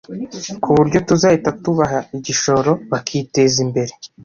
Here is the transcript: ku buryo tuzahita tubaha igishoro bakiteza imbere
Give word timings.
ku 0.63 0.69
buryo 0.77 0.99
tuzahita 1.07 1.49
tubaha 1.63 1.99
igishoro 2.17 2.71
bakiteza 2.91 3.57
imbere 3.65 3.93